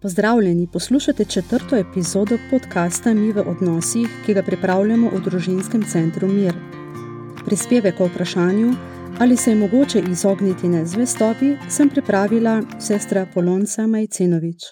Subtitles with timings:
[0.00, 6.52] Pozdravljeni, poslušate četrto epizodo podcasta Mi v odnosih, ki ga pripravljamo v družinskem centru Mir.
[7.44, 8.74] Prispevek o vprašanju,
[9.18, 14.64] ali se je mogoče izogniti nezvestobi, sem pripravila sestra Polonca Majcenovič.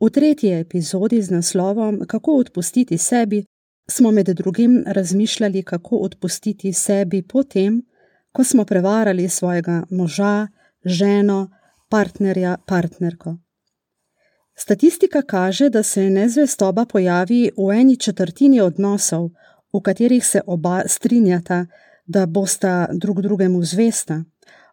[0.00, 3.44] V tretji epizodi z naslovom Kako odpustiti sebi
[3.90, 7.82] smo med drugim razmišljali, kako odpustiti sebi potem,
[8.32, 10.48] ko smo prevarali svojega moža,
[10.84, 11.50] ženo,
[11.88, 13.36] partnerja, partnerko.
[14.60, 19.30] Statistika kaže, da se nezvestoba pojavi v eni četrtini odnosov,
[19.72, 21.66] v katerih se oba strinjata,
[22.06, 24.24] da bosta drug drugemu zvesta,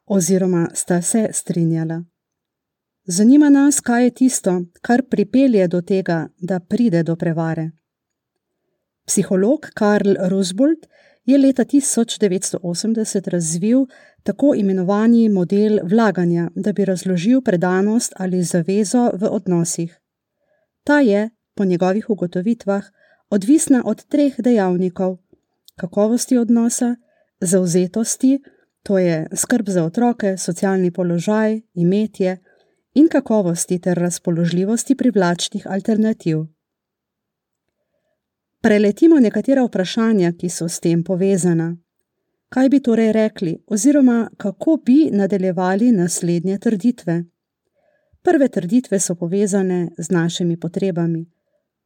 [0.06, 2.04] oziroma sta se strinjala.
[3.06, 7.72] Zanima nas, kaj je tisto, kar pripelje do tega, da pride do prevare.
[9.06, 10.88] Psiholog Karl Rusbold
[11.26, 13.86] je leta 1980 razvil
[14.24, 20.00] tako imenovani model vlaganja, da bi razložil predanost ali zavezo v odnosih.
[20.84, 22.84] Ta je, po njegovih ugotovitvah,
[23.30, 25.18] odvisna od treh dejavnikov:
[25.76, 26.96] kakovosti odnosa,
[27.42, 28.40] zauzetosti,
[28.84, 32.38] to je skrb za otroke, socialni položaj, imetje,
[32.94, 36.55] in kakovosti ter razpoložljivosti privlačnih alternativ.
[38.66, 41.68] Preletimo nekatera vprašanja, ki so s tem povezana.
[42.50, 47.18] Kaj bi torej rekli, oziroma kako bi nadaljevali naslednje trditve?
[48.26, 51.22] Prve trditve so povezane z našimi potrebami.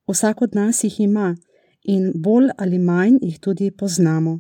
[0.08, 1.36] Vsak od nas jih ima
[1.84, 4.40] in bolj ali manj jih tudi poznamo.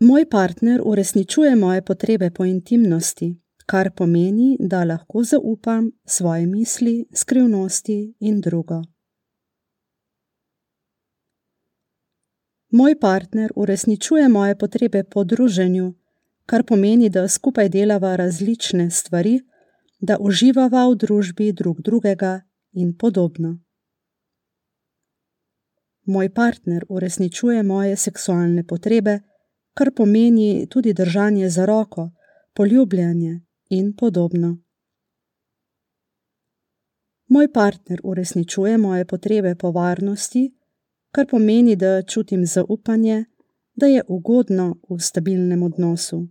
[0.00, 3.30] Moj partner uresničuje moje potrebe po intimnosti,
[3.66, 8.82] kar pomeni, da lahko zaupam svoje misli, skrivnosti in drugo.
[12.76, 15.94] Moj partner uresničuje moje potrebe po druženju,
[16.46, 19.40] kar pomeni, da skupaj delava različne stvari,
[20.00, 22.40] da uživava v družbi drug drugega
[22.72, 23.58] in podobno.
[26.04, 29.20] Moj partner uresničuje moje seksualne potrebe,
[29.74, 32.10] kar pomeni tudi držanje za roko,
[32.54, 34.58] poljubljanje in podobno.
[37.28, 40.52] Moj partner uresničuje moje potrebe po varnosti,
[41.16, 43.24] kar pomeni, da čutim zaupanje,
[43.74, 46.26] da je ugodno v stabilnem odnosu.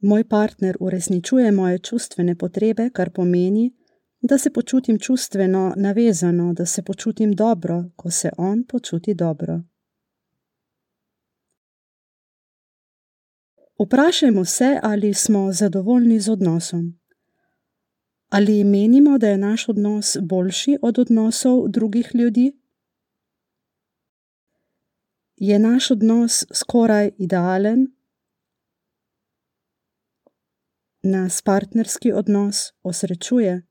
[0.00, 3.72] Moj partner uresničuje moje čustvene potrebe, kar pomeni,
[4.20, 9.60] da se počutim čustveno navezano, da se počutim dobro, ko se on počuti dobro.
[13.78, 17.03] Vprašajmo se, ali smo zadovoljni z odnosom.
[18.36, 22.52] Ali menimo, da je naš odnos boljši od odnosov drugih ljudi?
[25.36, 27.86] Je naš odnos skoraj idealen?
[31.02, 33.62] Nas partnerski odnos osrečuje?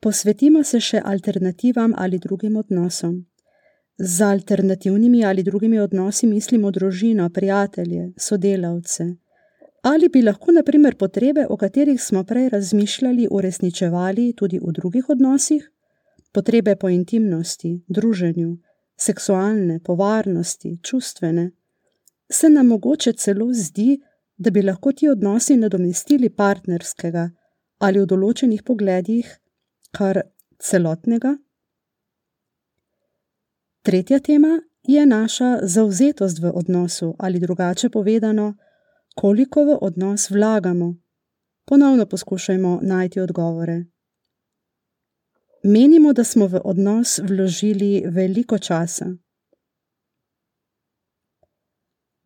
[0.00, 3.26] Posvetimo se še alternativam ali drugim odnosom.
[3.98, 9.23] Z alternativnimi ali drugimi odnosi mislimo družino, prijatelje, sodelavce.
[9.84, 15.08] Ali bi lahko, na primer, potrebe, o katerih smo prej razmišljali, uresničevali tudi v drugih
[15.08, 15.66] odnosih?
[16.32, 18.56] Potrebe po intimnosti, druženju,
[18.96, 21.50] seksualne, po varnosti, čustvene.
[22.30, 24.00] Se nam mogoče celo zdi,
[24.36, 27.30] da bi lahko ti odnosi nadomestili partnerskega
[27.78, 29.28] ali v določenih pogledih
[29.92, 30.22] kar
[30.58, 31.36] celotnega?
[33.84, 38.54] Tretja tema je naša zauzetost v odnosu, ali drugače povedano,
[39.14, 40.94] koliko v odnos vlagamo.
[41.64, 43.84] Ponovno poskušajmo najti odgovore.
[45.62, 49.06] Menimo, da smo v odnos vložili veliko časa.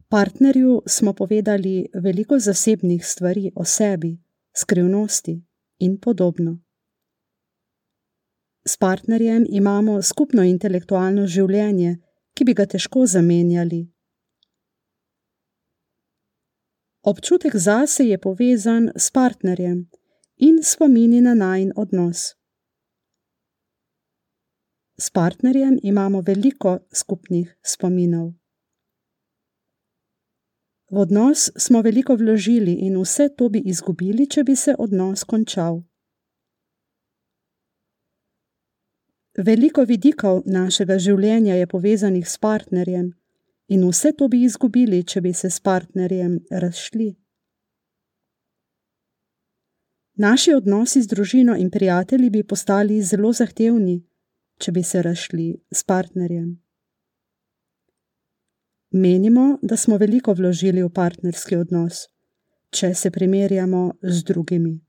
[0.08, 4.18] Partnerju smo povedali veliko zasebnih stvari o sebi,
[4.56, 5.44] skrivnosti
[5.78, 6.58] in podobno.
[8.66, 11.98] S partnerjem imamo skupno intelektualno življenje,
[12.34, 13.86] ki bi ga težko zamenjali.
[17.02, 19.90] Občutek zase je povezan s partnerjem
[20.36, 22.34] in spomini na najn odnos.
[24.98, 28.32] S partnerjem imamo veliko skupnih spominov.
[30.90, 35.82] V odnos smo veliko vložili in vse to bi izgubili, če bi se odnos končal.
[39.38, 43.12] Veliko vidikov našega življenja je povezanih s partnerjem,
[43.68, 47.14] in vse to bi izgubili, če bi se s partnerjem razšli.
[50.18, 54.00] Naši odnosi z družino in prijatelji bi postali zelo zahtevni,
[54.58, 56.56] če bi se razšli s partnerjem.
[58.90, 62.06] menimo, da smo veliko vložili v partnerski odnos,
[62.70, 64.87] če se primerjamo z drugimi.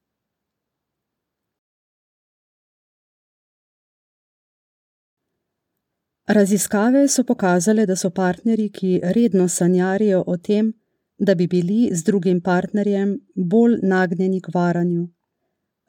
[6.29, 10.73] Raziskave so pokazale, da so partnerji, ki redno sanjarijo o tem,
[11.17, 15.07] da bi bili z drugim partnerjem bolj nagnjeni k varanju.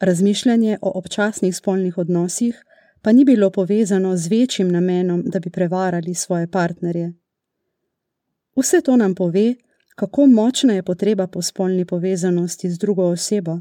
[0.00, 2.64] Razmišljanje o občasnih spolnih odnosih
[3.02, 7.12] pa ni bilo povezano z večjim namenom, da bi prevarali svoje partnerje.
[8.56, 9.54] Vse to nam pove,
[9.94, 13.58] kako močna je potreba po spolni povezanosti z drugo osebo.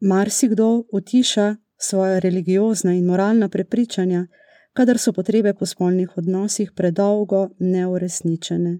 [0.00, 4.26] Marsikdo utiša svoje religiozna in moralna prepričanja,
[4.72, 8.78] kadar so potrebe po spolnih odnosih predolgo neuresničene.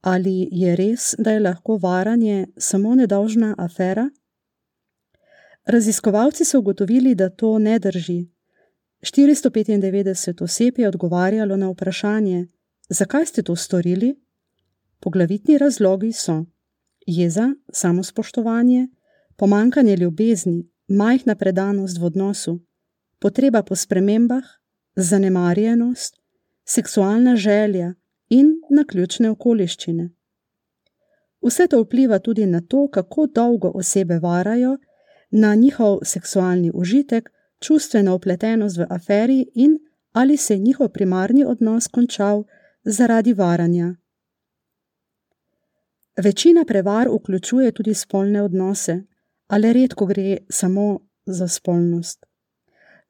[0.00, 4.10] Ali je res, da je lahko varanje samo nedolžna afera?
[5.64, 8.26] Raziskovalci so ugotovili, da to ne drži.
[9.00, 12.46] 495 oseb je odgovarjalo na vprašanje,
[12.88, 14.14] zakaj ste to storili?
[15.00, 16.44] Poglavitni razlogi so
[17.06, 18.88] jeza, samospoštovanje,
[19.36, 22.60] pomankanje ljubezni, majhna predanost v odnosu,
[23.24, 24.44] potreba po spremembah,
[24.96, 26.16] zanemarjenost,
[26.64, 27.94] seksualna želja
[28.28, 30.10] in naključne okoliščine.
[31.46, 34.74] Vse to vpliva tudi na to, kako dolgo osebe varajo,
[35.30, 37.30] na njihov seksualni užitek,
[37.64, 39.78] čustveno upletenost v aferi in
[40.12, 42.44] ali se je njihov primarni odnos končal
[42.84, 43.94] zaradi varanja.
[46.16, 49.00] Večina prevar vključuje tudi spolne odnose,
[49.46, 52.26] ali redko gre samo za spolnost.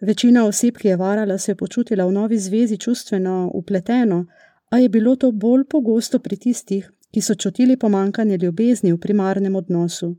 [0.00, 4.26] Večina oseb, ki je varala, se je počutila v novi zvezi čustveno upleteno,
[4.70, 9.56] a je bilo to bolj pogosto pri tistih, ki so čutili pomankanje ljubezni v primarnem
[9.56, 10.17] odnosu.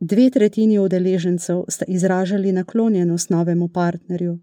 [0.00, 4.38] Dve tretjini udeležencev sta izražali naklonjenost novemu partnerju.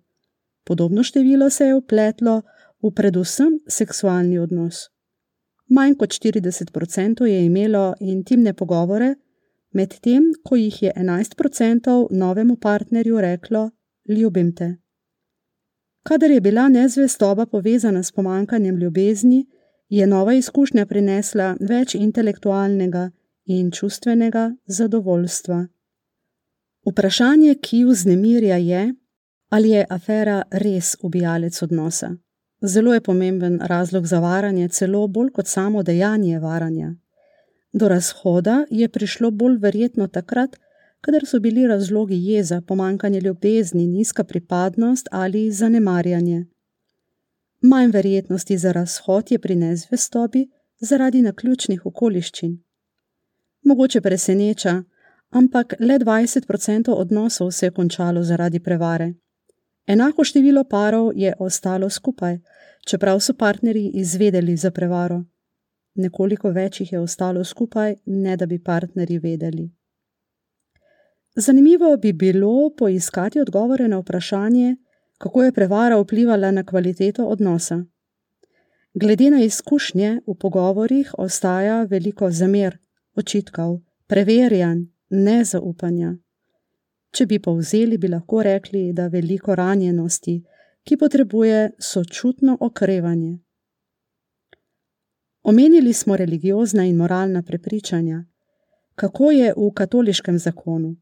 [0.63, 2.41] Podobno število se je upletlo
[2.81, 4.89] v predvsem seksualni odnos.
[5.67, 9.15] Manj kot 40% je imelo intimne pogovore,
[9.71, 13.69] medtem ko jih je 11% novemu partnerju reklo:
[14.07, 14.75] Ljubim te.
[16.03, 19.45] Kadar je bila nezvestoba povezana s pomankanjem ljubezni,
[19.89, 23.11] je nova izkušnja prinesla več intelektualnega
[23.45, 25.67] in čustvenega zadovoljstva.
[26.85, 28.93] Vprašanje, ki vznemirja, je,
[29.49, 32.15] ali je afera res ubijalec odnosa.
[32.61, 36.95] Zelo je pomemben razlog za varanje, celo bolj kot samo dejanje varanja.
[37.73, 40.59] Do razhoda je prišlo bolj verjetno takrat,
[41.03, 46.45] kadar so bili razlogi jeza, pomankanje ljubezni, nizka pripadnost ali zanemarjanje.
[47.61, 50.47] Manj verjetnosti za razhod je pri nezvestobi
[50.79, 52.63] zaradi naključnih okoliščin
[53.63, 54.83] mogoče preseneča,
[55.29, 59.13] ampak le 20% odnosov se je končalo zaradi prevare.
[59.87, 62.39] Enako število parov je ostalo skupaj,
[62.87, 65.23] čeprav so partnerji izvedeli za prevaro.
[65.95, 69.71] Nekoliko več jih je ostalo skupaj, ne da bi partnerji vedeli.
[71.35, 74.75] Zanimivo bi bilo poiskati odgovore na vprašanje,
[75.17, 77.85] kako je prevara vplivala na kvaliteto odnosa.
[78.93, 82.77] Glede na izkušnje v pogovorih ostaja veliko zamer,
[83.15, 86.15] očitkov, preverjanj, nezaupanja.
[87.11, 90.43] Če bi povzeli, bi lahko rekli, da veliko ranjenosti,
[90.83, 93.39] ki potrebuje sočutno okrevanje.
[95.43, 98.25] Omenili smo religiozna in moralna prepričanja,
[98.95, 100.95] kako je v katoliškem zakonu.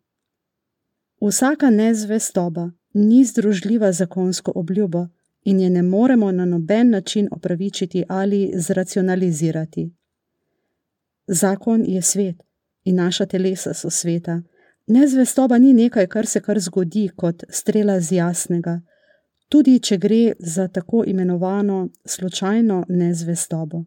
[1.21, 5.07] Vsaka nezvestoba ni združljiva zakonsko obljubo
[5.43, 9.91] in je ne moremo na noben način opravičiti ali zracionalizirati.
[11.27, 12.43] Zakon je svet
[12.83, 14.41] in naša telesa so sveta.
[14.87, 18.81] Nezvestoba ni nekaj, kar se kar zgodi kot strela z jasnega,
[19.49, 23.83] tudi če gre za tako imenovano slučajno nezvestobo.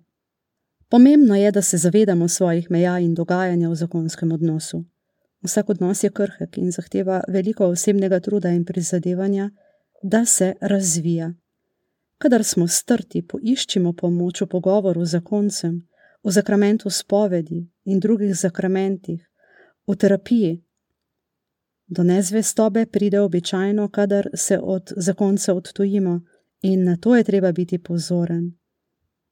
[0.88, 4.84] Pomembno je, da se zavedamo svojih meja in dogajanja v zakonskem odnosu.
[5.44, 9.50] Vsak odnos je krhek in zahteva veliko osebnega truda in prizadevanja,
[10.02, 11.32] da se razvija.
[12.18, 15.82] Kadar smo strti, poiščimo pomoč v pogovoru z zakoncem
[16.24, 19.20] v zakramentu spovedi in drugih zakramentih,
[19.86, 20.62] v terapiji.
[21.86, 26.20] Do nezvestobe pride običajno, kadar se od zakonca odtujimo,
[26.62, 28.52] in na to je treba biti pozoren.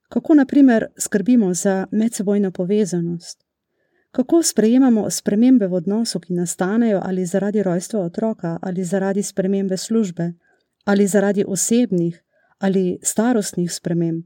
[0.09, 3.42] Kako, na primer, skrbimo za medsebojno povezanost?
[4.13, 10.33] Kako sprejemamo spremembe v odnosu, ki nastanejo ali zaradi rojstva otroka, ali zaradi spremembe službe,
[10.85, 12.21] ali zaradi osebnih
[12.59, 14.23] ali starostnih sprememb?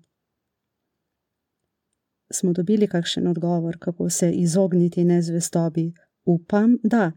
[2.31, 5.93] smo dobili kakšen odgovor, kako se izogniti nezvestobi.
[6.25, 7.11] Upam, da.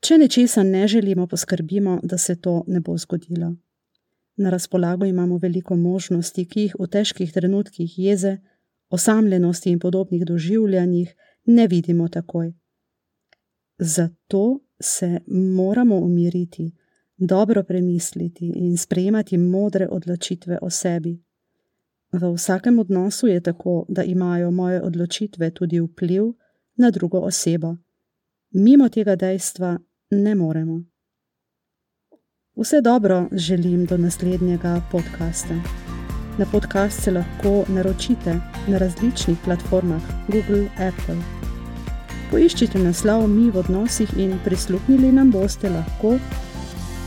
[0.00, 3.54] Če nečesa ne želimo, poskrbimo, da se to ne bo zgodilo.
[4.36, 8.36] Na razpolago imamo veliko možnosti, ki jih v težkih trenutkih jeze,
[8.90, 12.52] osamljenosti in podobnih doživljanjih ne vidimo takoj.
[13.78, 15.20] Zato se
[15.56, 16.72] moramo umiriti,
[17.16, 21.22] dobro premisliti in sprejemati modre odločitve o sebi.
[22.12, 26.24] V vsakem odnosu je tako, da imajo moje odločitve tudi vpliv
[26.76, 27.76] na drugo osebo.
[28.50, 29.78] Mimo tega dejstva
[30.10, 30.82] ne moremo.
[32.56, 35.81] Vse dobro želim do naslednjega podcasta.
[36.38, 38.34] Na podcast se lahko naročite
[38.68, 41.16] na različnih platformah Google, Apple.
[42.30, 46.16] Poiščite naslov Mi v odnosih in prisluhnili nam boste lahko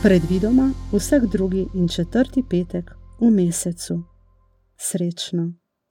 [0.03, 4.03] predvidoma vsak drugi in četrti petek v mesecu.
[4.77, 5.65] Srečno!